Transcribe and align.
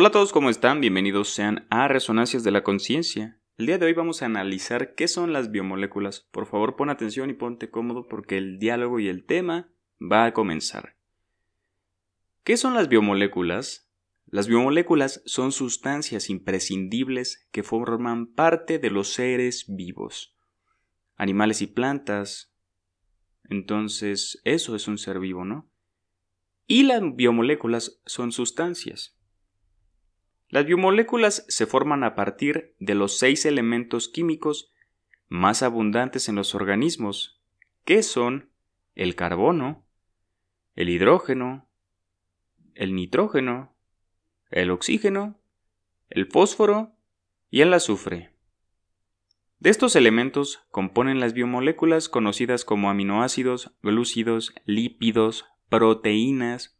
Hola 0.00 0.10
a 0.10 0.12
todos, 0.12 0.32
¿cómo 0.32 0.48
están? 0.48 0.80
Bienvenidos 0.80 1.30
sean 1.30 1.66
a 1.70 1.88
Resonancias 1.88 2.44
de 2.44 2.52
la 2.52 2.62
Conciencia. 2.62 3.40
El 3.56 3.66
día 3.66 3.78
de 3.78 3.86
hoy 3.86 3.94
vamos 3.94 4.22
a 4.22 4.26
analizar 4.26 4.94
qué 4.94 5.08
son 5.08 5.32
las 5.32 5.50
biomoléculas. 5.50 6.20
Por 6.30 6.46
favor, 6.46 6.76
pon 6.76 6.88
atención 6.88 7.30
y 7.30 7.32
ponte 7.32 7.68
cómodo 7.68 8.06
porque 8.06 8.38
el 8.38 8.60
diálogo 8.60 9.00
y 9.00 9.08
el 9.08 9.24
tema 9.24 9.72
va 10.00 10.24
a 10.26 10.34
comenzar. 10.34 10.94
¿Qué 12.44 12.56
son 12.56 12.74
las 12.74 12.88
biomoléculas? 12.88 13.90
Las 14.26 14.46
biomoléculas 14.46 15.20
son 15.26 15.50
sustancias 15.50 16.30
imprescindibles 16.30 17.48
que 17.50 17.64
forman 17.64 18.28
parte 18.28 18.78
de 18.78 18.90
los 18.90 19.08
seres 19.08 19.64
vivos, 19.66 20.38
animales 21.16 21.60
y 21.60 21.66
plantas. 21.66 22.54
Entonces, 23.50 24.40
eso 24.44 24.76
es 24.76 24.86
un 24.86 24.96
ser 24.96 25.18
vivo, 25.18 25.44
¿no? 25.44 25.68
Y 26.68 26.84
las 26.84 27.02
biomoléculas 27.16 28.00
son 28.06 28.30
sustancias. 28.30 29.17
Las 30.50 30.64
biomoléculas 30.64 31.44
se 31.48 31.66
forman 31.66 32.04
a 32.04 32.14
partir 32.14 32.74
de 32.78 32.94
los 32.94 33.18
seis 33.18 33.44
elementos 33.44 34.08
químicos 34.08 34.72
más 35.28 35.62
abundantes 35.62 36.28
en 36.28 36.36
los 36.36 36.54
organismos, 36.54 37.42
que 37.84 38.02
son 38.02 38.50
el 38.94 39.14
carbono, 39.14 39.84
el 40.74 40.88
hidrógeno, 40.88 41.68
el 42.74 42.94
nitrógeno, 42.94 43.74
el 44.50 44.70
oxígeno, 44.70 45.38
el 46.08 46.26
fósforo 46.26 46.94
y 47.50 47.60
el 47.60 47.74
azufre. 47.74 48.32
De 49.58 49.70
estos 49.70 49.96
elementos 49.96 50.64
componen 50.70 51.20
las 51.20 51.34
biomoléculas 51.34 52.08
conocidas 52.08 52.64
como 52.64 52.88
aminoácidos, 52.88 53.72
glúcidos, 53.82 54.54
lípidos, 54.64 55.46
proteínas, 55.68 56.77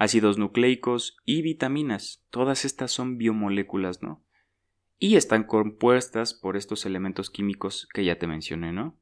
ácidos 0.00 0.38
nucleicos 0.38 1.18
y 1.26 1.42
vitaminas. 1.42 2.24
Todas 2.30 2.64
estas 2.64 2.90
son 2.90 3.18
biomoléculas, 3.18 4.02
¿no? 4.02 4.24
Y 4.98 5.16
están 5.16 5.44
compuestas 5.44 6.32
por 6.32 6.56
estos 6.56 6.86
elementos 6.86 7.28
químicos 7.28 7.86
que 7.92 8.02
ya 8.02 8.18
te 8.18 8.26
mencioné, 8.26 8.72
¿no? 8.72 8.98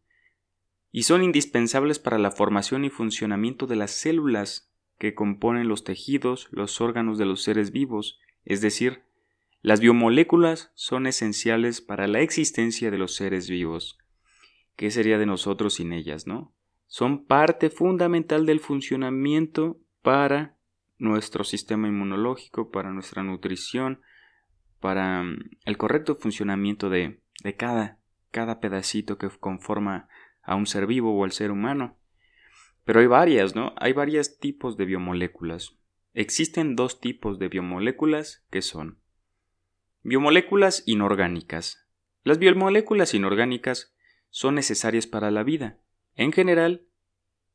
Y 0.91 1.05
son 1.05 1.23
indispensables 1.23 2.01
para 2.01 2.19
la 2.19 2.33
formación 2.33 2.85
y 2.85 2.91
funcionamiento 2.91 3.69
de 3.69 3.77
las 3.77 3.93
células 3.93 4.73
que 4.99 5.15
componen 5.15 5.69
los 5.69 5.85
tejidos, 5.85 6.49
los 6.51 6.81
órganos 6.81 7.17
de 7.17 7.27
los 7.27 7.45
seres 7.45 7.71
vivos, 7.71 8.19
es 8.45 8.61
decir, 8.61 9.05
las 9.63 9.79
biomoléculas 9.79 10.73
son 10.75 11.07
esenciales 11.07 11.81
para 11.81 12.09
la 12.09 12.23
existencia 12.23 12.91
de 12.91 12.99
los 12.99 13.15
seres 13.15 13.49
vivos. 13.49 13.99
¿Qué 14.75 14.91
sería 14.91 15.17
de 15.17 15.27
nosotros 15.27 15.75
sin 15.75 15.93
ellas, 15.93 16.27
no? 16.27 16.57
Son 16.89 17.25
parte 17.25 17.71
fundamental 17.71 18.47
del 18.47 18.59
funcionamiento 18.59 19.79
para 20.03 20.58
nuestro 20.99 21.45
sistema 21.45 21.89
inmunológico, 21.89 22.71
para 22.71 22.91
nuestra 22.91 23.23
nutrición, 23.23 24.03
para 24.81 25.23
mm, 25.23 25.51
el 25.65 25.77
correcto 25.77 26.17
funcionamiento 26.17 26.91
de, 26.91 27.21
de 27.43 27.57
cada, 27.57 27.99
cada 28.31 28.61
pedacito 28.61 29.19
que 29.19 29.29
conforma 29.29 30.09
a 30.43 30.57
un 30.57 30.67
ser 30.67 30.87
vivo 30.87 31.17
o 31.17 31.25
al 31.25 31.33
ser 31.33 31.51
humano. 31.51 31.97
Pero 32.85 33.01
hay 33.01 33.07
varias, 33.07 33.55
¿no? 33.55 33.75
Hay 33.77 33.93
varios 33.93 34.39
tipos 34.39 34.77
de 34.77 34.87
biomoléculas. 34.87 35.79
Existen 36.15 36.75
dos 36.75 37.01
tipos 37.01 37.39
de 37.39 37.49
biomoléculas 37.49 38.47
que 38.51 38.63
son 38.63 38.99
biomoléculas 40.03 40.83
inorgánicas. 40.87 41.87
Las 42.25 42.39
biomoléculas 42.39 43.15
inorgánicas 43.15 43.95
son 44.31 44.55
necesarias 44.55 45.07
para 45.07 45.31
la 45.31 45.43
vida. 45.43 45.79
En 46.15 46.33
general, 46.33 46.87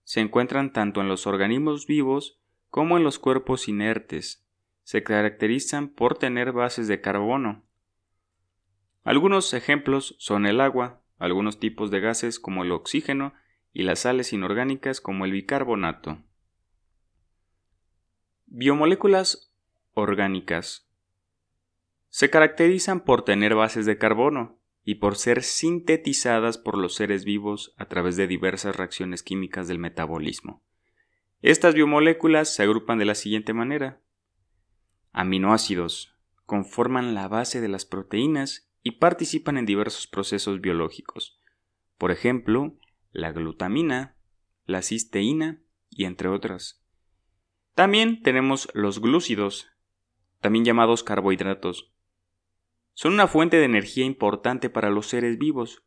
se 0.04 0.20
encuentran 0.20 0.72
tanto 0.72 1.02
en 1.02 1.08
los 1.08 1.26
organismos 1.28 1.88
vivos 1.88 2.43
como 2.74 2.98
en 2.98 3.04
los 3.04 3.20
cuerpos 3.20 3.68
inertes, 3.68 4.44
se 4.82 5.04
caracterizan 5.04 5.90
por 5.90 6.18
tener 6.18 6.54
bases 6.54 6.88
de 6.88 7.02
carbono. 7.02 7.64
Algunos 9.04 9.54
ejemplos 9.54 10.16
son 10.18 10.48
el 10.48 10.60
agua, 10.60 11.04
algunos 11.20 11.60
tipos 11.60 11.92
de 11.92 12.00
gases 12.00 12.40
como 12.40 12.64
el 12.64 12.72
oxígeno 12.72 13.36
y 13.74 13.84
las 13.84 14.00
sales 14.00 14.34
inorgánicas 14.34 15.02
como 15.02 15.26
el 15.26 15.34
bicarbonato. 15.34 16.24
Biomoléculas 18.48 19.54
orgánicas. 19.94 20.90
Se 22.10 22.32
caracterizan 22.32 23.02
por 23.02 23.24
tener 23.24 23.54
bases 23.54 23.86
de 23.86 24.00
carbono 24.00 24.58
y 24.84 24.96
por 24.96 25.16
ser 25.16 25.44
sintetizadas 25.44 26.58
por 26.58 26.80
los 26.80 26.96
seres 26.96 27.24
vivos 27.24 27.76
a 27.78 27.86
través 27.86 28.18
de 28.18 28.26
diversas 28.26 28.76
reacciones 28.76 29.22
químicas 29.22 29.68
del 29.68 29.78
metabolismo. 29.78 30.64
Estas 31.44 31.76
biomoléculas 31.76 32.56
se 32.56 32.64
agrupan 32.64 33.00
de 33.00 33.04
la 33.04 33.16
siguiente 33.16 33.52
manera. 33.52 34.02
Aminoácidos 35.12 36.16
conforman 36.46 37.16
la 37.16 37.28
base 37.28 37.60
de 37.60 37.68
las 37.68 37.84
proteínas 37.84 38.72
y 38.82 38.92
participan 38.92 39.58
en 39.58 39.66
diversos 39.66 40.08
procesos 40.08 40.62
biológicos. 40.62 41.42
Por 41.98 42.12
ejemplo, 42.12 42.78
la 43.12 43.34
glutamina, 43.34 44.16
la 44.66 44.82
cisteína 44.82 45.62
y 45.90 46.06
entre 46.06 46.30
otras. 46.30 46.82
También 47.76 48.22
tenemos 48.24 48.70
los 48.74 49.02
glúcidos, 49.02 49.68
también 50.40 50.64
llamados 50.64 51.04
carbohidratos. 51.04 51.92
Son 52.94 53.12
una 53.12 53.28
fuente 53.28 53.58
de 53.58 53.66
energía 53.66 54.06
importante 54.06 54.70
para 54.70 54.90
los 54.90 55.08
seres 55.08 55.38
vivos, 55.38 55.84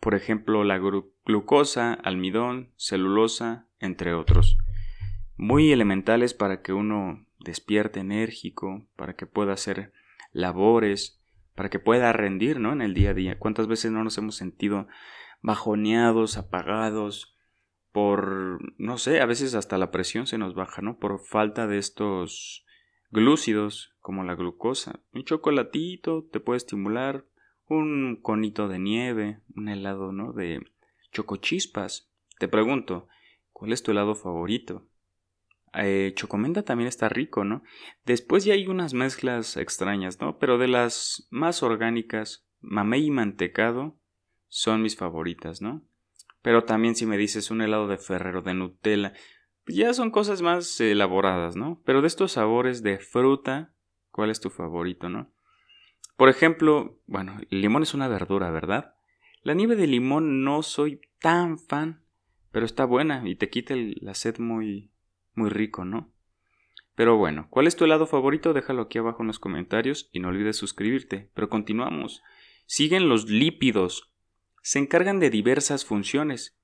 por 0.00 0.16
ejemplo 0.16 0.64
la 0.64 0.80
glucosa, 1.24 1.94
almidón, 1.94 2.72
celulosa, 2.76 3.68
entre 3.78 4.12
otros 4.12 4.58
muy 5.38 5.72
elementales 5.72 6.34
para 6.34 6.60
que 6.60 6.72
uno 6.72 7.24
despierte 7.38 8.00
enérgico, 8.00 8.86
para 8.96 9.14
que 9.14 9.26
pueda 9.26 9.54
hacer 9.54 9.92
labores, 10.32 11.22
para 11.54 11.70
que 11.70 11.78
pueda 11.78 12.12
rendir, 12.12 12.60
¿no? 12.60 12.72
En 12.72 12.82
el 12.82 12.92
día 12.92 13.10
a 13.10 13.14
día. 13.14 13.38
¿Cuántas 13.38 13.68
veces 13.68 13.90
no 13.90 14.04
nos 14.04 14.18
hemos 14.18 14.34
sentido 14.34 14.88
bajoneados, 15.40 16.36
apagados, 16.36 17.36
por, 17.92 18.58
no 18.78 18.98
sé, 18.98 19.20
a 19.20 19.26
veces 19.26 19.54
hasta 19.54 19.78
la 19.78 19.90
presión 19.90 20.26
se 20.26 20.38
nos 20.38 20.54
baja, 20.54 20.82
¿no? 20.82 20.98
Por 20.98 21.20
falta 21.20 21.66
de 21.66 21.78
estos 21.78 22.66
glúcidos, 23.10 23.94
como 24.00 24.24
la 24.24 24.34
glucosa. 24.34 25.00
Un 25.12 25.24
chocolatito 25.24 26.28
te 26.30 26.40
puede 26.40 26.58
estimular, 26.58 27.24
un 27.66 28.18
conito 28.20 28.68
de 28.68 28.78
nieve, 28.78 29.40
un 29.54 29.68
helado, 29.68 30.12
¿no? 30.12 30.32
De 30.32 30.60
chocochispas. 31.12 32.12
Te 32.38 32.48
pregunto, 32.48 33.08
¿cuál 33.52 33.72
es 33.72 33.82
tu 33.82 33.92
helado 33.92 34.14
favorito? 34.14 34.86
Eh, 35.74 36.12
chocomenta 36.14 36.62
también 36.62 36.88
está 36.88 37.08
rico, 37.08 37.44
¿no? 37.44 37.62
Después 38.04 38.44
ya 38.44 38.54
hay 38.54 38.66
unas 38.66 38.94
mezclas 38.94 39.56
extrañas, 39.56 40.20
¿no? 40.20 40.38
Pero 40.38 40.58
de 40.58 40.68
las 40.68 41.26
más 41.30 41.62
orgánicas, 41.62 42.46
mamey 42.60 43.06
y 43.06 43.10
mantecado 43.10 43.98
son 44.48 44.82
mis 44.82 44.96
favoritas, 44.96 45.60
¿no? 45.60 45.82
Pero 46.42 46.64
también 46.64 46.94
si 46.94 47.06
me 47.06 47.18
dices 47.18 47.50
un 47.50 47.62
helado 47.62 47.88
de 47.88 47.98
Ferrero 47.98 48.42
de 48.42 48.54
Nutella, 48.54 49.12
ya 49.66 49.92
son 49.92 50.10
cosas 50.10 50.42
más 50.42 50.80
elaboradas, 50.80 51.56
¿no? 51.56 51.82
Pero 51.84 52.00
de 52.00 52.06
estos 52.06 52.32
sabores 52.32 52.82
de 52.82 52.98
fruta, 52.98 53.74
¿cuál 54.10 54.30
es 54.30 54.40
tu 54.40 54.50
favorito, 54.50 55.08
no? 55.08 55.32
Por 56.16 56.28
ejemplo, 56.28 56.98
bueno, 57.06 57.38
el 57.50 57.60
limón 57.60 57.82
es 57.82 57.94
una 57.94 58.08
verdura, 58.08 58.50
¿verdad? 58.50 58.94
La 59.42 59.54
nieve 59.54 59.76
de 59.76 59.86
limón 59.86 60.42
no 60.42 60.62
soy 60.62 61.00
tan 61.20 61.58
fan, 61.58 62.02
pero 62.50 62.66
está 62.66 62.84
buena 62.84 63.22
y 63.28 63.36
te 63.36 63.50
quita 63.50 63.74
la 63.76 64.14
sed 64.14 64.38
muy, 64.38 64.90
muy 65.38 65.48
rico, 65.50 65.84
¿no? 65.84 66.12
Pero 66.94 67.16
bueno, 67.16 67.46
¿cuál 67.48 67.68
es 67.68 67.76
tu 67.76 67.84
helado 67.84 68.06
favorito? 68.06 68.52
Déjalo 68.52 68.82
aquí 68.82 68.98
abajo 68.98 69.22
en 69.22 69.28
los 69.28 69.38
comentarios 69.38 70.10
y 70.12 70.18
no 70.18 70.28
olvides 70.28 70.56
suscribirte. 70.56 71.30
Pero 71.32 71.48
continuamos. 71.48 72.22
Siguen 72.66 73.08
los 73.08 73.30
lípidos. 73.30 74.12
Se 74.62 74.80
encargan 74.80 75.20
de 75.20 75.30
diversas 75.30 75.84
funciones. 75.84 76.58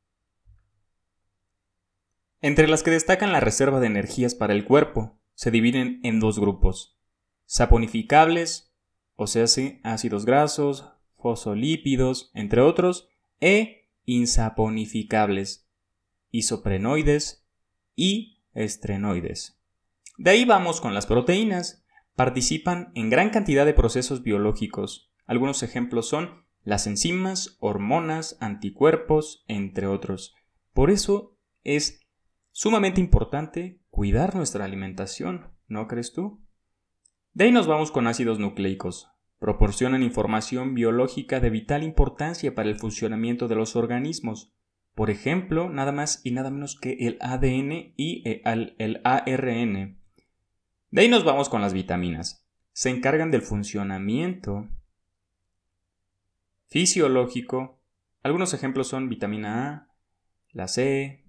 Entre 2.41 2.67
las 2.67 2.83
que 2.83 2.91
destacan 2.91 3.33
la 3.33 3.39
reserva 3.39 3.79
de 3.79 3.87
energías 3.87 4.35
para 4.35 4.53
el 4.55 4.65
cuerpo, 4.65 5.21
se 5.35 5.53
dividen 5.53 6.01
en 6.03 6.19
dos 6.19 6.39
grupos. 6.41 6.99
Saponificables, 7.47 8.75
o 9.15 9.29
sea, 9.29 9.47
ácidos 9.85 10.27
grasos, 10.27 10.91
fosfolípidos, 11.17 12.33
entre 12.35 12.61
otros, 12.61 13.09
e 13.41 13.89
insaponificables, 14.05 15.69
isoprenoides 16.33 17.47
y 17.95 18.34
estrenoides. 18.55 19.61
De 20.17 20.31
ahí 20.31 20.45
vamos 20.45 20.81
con 20.81 20.95
las 20.95 21.07
proteínas. 21.07 21.85
Participan 22.15 22.93
en 22.95 23.11
gran 23.11 23.31
cantidad 23.31 23.67
de 23.67 23.75
procesos 23.75 24.23
biológicos. 24.23 25.11
Algunos 25.27 25.63
ejemplos 25.63 26.09
son 26.09 26.45
las 26.63 26.87
enzimas, 26.87 27.57
hormonas, 27.61 28.39
anticuerpos, 28.41 29.45
entre 29.49 29.87
otros. 29.87 30.35
Por 30.73 30.91
eso 30.91 31.37
es 31.63 32.01
sumamente 32.53 33.01
importante 33.01 33.81
cuidar 33.91 34.35
nuestra 34.35 34.65
alimentación, 34.65 35.53
¿no 35.67 35.87
crees 35.89 36.13
tú? 36.13 36.41
De 37.33 37.45
ahí 37.45 37.53
nos 37.53 37.67
vamos 37.67 37.91
con 37.91 38.07
ácidos 38.07 38.39
nucleicos. 38.39 39.09
Proporcionan 39.39 40.03
información 40.03 40.75
biológica 40.75 41.41
de 41.41 41.51
vital 41.51 41.83
importancia 41.83 42.55
para 42.55 42.69
el 42.69 42.79
funcionamiento 42.79 43.49
de 43.49 43.57
los 43.57 43.77
organismos. 43.77 44.55
Por 44.95 45.11
ejemplo, 45.11 45.71
nada 45.71 45.93
más 45.93 46.21
y 46.25 46.31
nada 46.31 46.51
menos 46.51 46.79
que 46.79 46.93
el 47.01 47.19
ADN 47.21 47.95
y 47.97 48.23
eh, 48.29 48.43
el 48.79 49.01
ARN. 49.05 49.99
De 50.91 51.01
ahí 51.01 51.09
nos 51.09 51.25
vamos 51.25 51.49
con 51.49 51.61
las 51.61 51.75
vitaminas. 51.75 52.47
se 52.73 52.91
encargan 52.91 53.31
del 53.31 53.43
funcionamiento 53.43 54.69
fisiológico. 56.67 57.81
Algunos 58.23 58.53
ejemplos 58.55 58.89
son 58.89 59.09
vitamina 59.09 59.69
A, 59.69 59.95
la 60.51 60.67
C, 60.67 61.25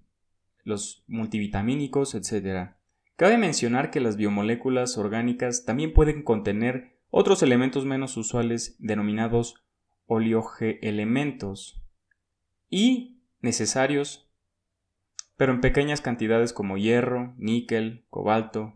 los 0.64 1.04
multivitamínicos, 1.06 2.14
etc. 2.14 2.72
Cabe 3.16 3.38
mencionar 3.38 3.90
que 3.90 4.00
las 4.00 4.16
biomoléculas 4.16 4.98
orgánicas 4.98 5.64
también 5.64 5.92
pueden 5.92 6.22
contener 6.22 6.98
otros 7.10 7.42
elementos 7.42 7.84
menos 7.84 8.16
usuales 8.16 8.76
denominados 8.78 9.54
oleogeelementos 10.06 11.82
y 12.68 13.15
necesarios, 13.40 14.30
pero 15.36 15.52
en 15.52 15.60
pequeñas 15.60 16.00
cantidades 16.00 16.52
como 16.52 16.76
hierro, 16.76 17.34
níquel, 17.36 18.06
cobalto. 18.10 18.74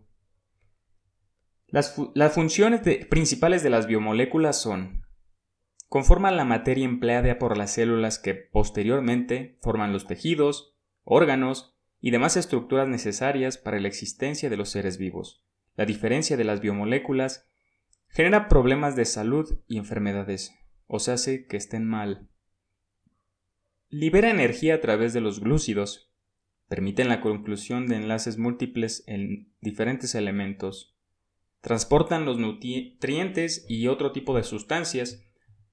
Las, 1.68 1.94
funciones 2.34 2.80
principales 3.08 3.62
de 3.62 3.70
las 3.70 3.86
biomoléculas 3.86 4.60
son 4.60 5.06
conforman 5.88 6.36
la 6.36 6.44
materia 6.44 6.84
empleada 6.84 7.38
por 7.38 7.56
las 7.56 7.72
células 7.72 8.18
que 8.18 8.34
posteriormente 8.34 9.58
forman 9.60 9.92
los 9.92 10.06
tejidos, 10.06 10.76
órganos 11.02 11.76
y 12.00 12.10
demás 12.12 12.36
estructuras 12.36 12.88
necesarias 12.88 13.58
para 13.58 13.80
la 13.80 13.88
existencia 13.88 14.48
de 14.50 14.56
los 14.56 14.70
seres 14.70 14.98
vivos. 14.98 15.44
La 15.74 15.86
diferencia 15.86 16.36
de 16.36 16.44
las 16.44 16.60
biomoléculas 16.60 17.48
genera 18.08 18.48
problemas 18.48 18.96
de 18.96 19.04
salud 19.04 19.60
y 19.66 19.78
enfermedades, 19.78 20.52
o 20.86 20.98
se 20.98 21.12
hace 21.12 21.46
que 21.46 21.56
estén 21.56 21.86
mal. 21.86 22.28
Libera 23.92 24.30
energía 24.30 24.76
a 24.76 24.80
través 24.80 25.12
de 25.12 25.20
los 25.20 25.40
glúcidos, 25.40 26.12
permiten 26.68 27.08
la 27.08 27.20
conclusión 27.20 27.88
de 27.88 27.96
enlaces 27.96 28.38
múltiples 28.38 29.02
en 29.08 29.52
diferentes 29.60 30.14
elementos, 30.14 30.96
transportan 31.60 32.24
los 32.24 32.38
nutrientes 32.38 33.66
y 33.68 33.88
otro 33.88 34.12
tipo 34.12 34.36
de 34.36 34.44
sustancias, 34.44 35.26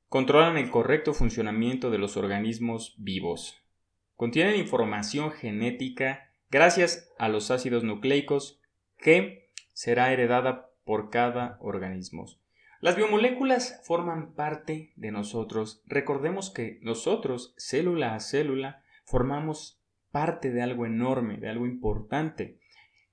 controlan 0.10 0.58
el 0.58 0.72
correcto 0.72 1.14
funcionamiento 1.14 1.92
de 1.92 2.00
los 2.00 2.18
organismos 2.18 2.96
vivos, 2.98 3.56
contienen 4.16 4.56
información 4.56 5.30
genética 5.30 6.32
gracias 6.50 7.14
a 7.20 7.30
los 7.30 7.52
ácidos 7.52 7.84
nucleicos 7.84 8.60
que 8.98 9.52
será 9.74 10.12
heredada 10.12 10.72
por 10.86 11.12
cada 11.12 11.60
organismo. 11.62 12.26
Las 12.80 12.96
biomoléculas 12.96 13.82
forman 13.84 14.34
parte 14.34 14.92
de 14.96 15.12
nosotros. 15.12 15.82
Recordemos 15.88 16.52
que 16.52 16.78
nosotros, 16.84 17.56
célula 17.58 18.14
a 18.14 18.20
célula, 18.20 18.84
formamos 19.04 19.82
parte 20.12 20.52
de 20.52 20.62
algo 20.62 20.86
enorme, 20.86 21.38
de 21.38 21.50
algo 21.50 21.66
importante. 21.66 22.60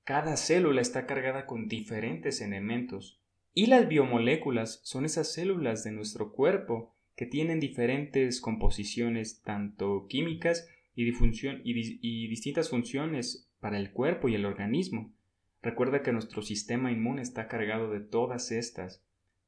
Cada 0.04 0.36
célula 0.36 0.82
está 0.82 1.06
cargada 1.06 1.46
con 1.46 1.66
diferentes 1.66 2.42
elementos. 2.42 3.22
Y 3.54 3.66
las 3.66 3.88
biomoléculas 3.88 4.80
son 4.84 5.06
esas 5.06 5.32
células 5.32 5.82
de 5.82 5.92
nuestro 5.92 6.32
cuerpo 6.32 6.94
que 7.16 7.24
tienen 7.24 7.58
diferentes 7.58 8.42
composiciones, 8.42 9.40
tanto 9.42 10.06
químicas 10.08 10.68
y, 10.94 11.08
y 11.08 12.28
distintas 12.28 12.68
funciones 12.68 13.50
para 13.60 13.78
el 13.78 13.92
cuerpo 13.92 14.28
y 14.28 14.34
el 14.34 14.44
organismo. 14.44 15.14
Recuerda 15.62 16.02
que 16.02 16.12
nuestro 16.12 16.42
sistema 16.42 16.92
inmune 16.92 17.22
está 17.22 17.48
cargado 17.48 17.90
de 17.90 18.00
todas 18.00 18.52
estas 18.52 19.02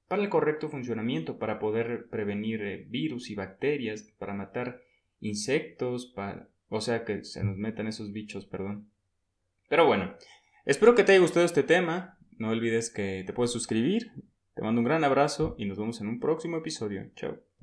para 0.09 0.23
el 0.23 0.29
correcto 0.29 0.69
funcionamiento, 0.69 1.39
para 1.39 1.59
poder 1.59 2.09
prevenir 2.11 2.63
eh, 2.63 2.87
virus 2.89 3.31
y 3.31 3.35
bacterias, 3.35 4.03
para 4.19 4.35
matar 4.35 4.81
insectos, 5.21 6.13
para, 6.15 6.49
o 6.69 6.81
sea, 6.81 7.05
que 7.05 7.25
se 7.25 7.43
nos 7.43 7.57
metan 7.57 7.87
esos 7.87 8.13
bichos, 8.13 8.47
perdón. 8.47 8.91
Pero 9.69 9.87
bueno, 9.87 10.15
espero 10.65 10.95
que 10.95 11.05
te 11.05 11.13
haya 11.13 11.21
gustado 11.21 11.45
este 11.45 11.63
tema. 11.63 12.19
No 12.39 12.51
olvides 12.51 12.91
que 12.91 13.25
te 13.27 13.33
puedes 13.33 13.51
suscribir. 13.51 14.13
Te 14.55 14.63
mando 14.63 14.81
un 14.81 14.87
gran 14.87 15.05
abrazo 15.05 15.55
y 15.59 15.67
nos 15.67 15.79
vemos 15.79 16.01
en 16.01 16.09
un 16.09 16.21
próximo 16.21 16.59
episodio. 16.59 17.11
Chao. 17.15 17.47